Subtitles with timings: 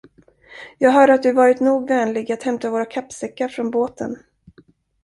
[0.77, 4.17] Jag hör att du varit nog vänlig att hämta våra kappsäckar från båten.